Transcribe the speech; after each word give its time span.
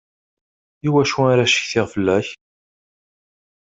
Iwacu 0.87 1.19
ara 1.31 1.49
ccetkiɣ 1.49 1.85
fella-k? 1.93 2.27